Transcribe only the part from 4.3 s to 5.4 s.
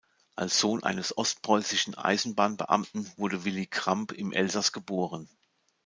Elsass geboren.